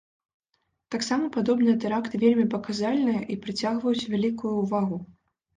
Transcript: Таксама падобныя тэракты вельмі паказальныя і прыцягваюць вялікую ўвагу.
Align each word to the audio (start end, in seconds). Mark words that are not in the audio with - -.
Таксама 0.95 1.27
падобныя 1.35 1.75
тэракты 1.83 2.21
вельмі 2.25 2.45
паказальныя 2.55 3.21
і 3.35 3.39
прыцягваюць 3.45 4.09
вялікую 4.15 4.53
ўвагу. 4.63 4.97